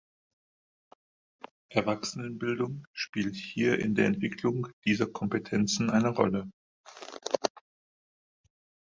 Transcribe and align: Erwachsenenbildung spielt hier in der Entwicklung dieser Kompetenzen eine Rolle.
Erwachsenenbildung 1.69 2.87
spielt 2.91 3.35
hier 3.35 3.77
in 3.77 3.93
der 3.93 4.07
Entwicklung 4.07 4.67
dieser 4.83 5.05
Kompetenzen 5.05 5.91
eine 5.91 6.09
Rolle. 6.09 6.49